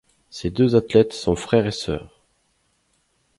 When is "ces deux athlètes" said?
0.31-1.13